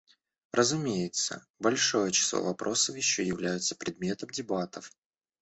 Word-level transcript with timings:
Разумеется, 0.51 1.45
большое 1.59 2.11
число 2.11 2.41
вопросов 2.43 2.95
еще 2.95 3.23
являются 3.23 3.75
предметов 3.75 4.31
дебатов. 4.31 4.91